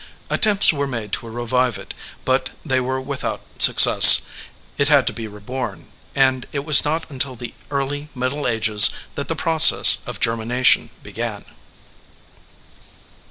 Attempts 0.31 0.73
were 0.73 0.87
made 0.87 1.11
to 1.11 1.29
revive 1.29 1.77
it, 1.77 1.93
bnt 2.25 2.47
they 2.65 2.79
were 2.79 2.99
without 2.99 3.41
success. 3.59 4.23
It 4.79 4.87
had 4.87 5.05
to 5.05 5.13
be 5.13 5.27
reborn. 5.27 5.89
And 6.15 6.47
it 6.51 6.65
was 6.65 6.83
not 6.83 7.07
until 7.11 7.35
the 7.35 7.53
early 7.69 8.09
middle 8.15 8.47
ages 8.47 8.89
that 9.13 9.27
the 9.27 9.35
process 9.35 9.99
of 10.07 10.19
germination 10.19 10.89
began. 11.03 11.45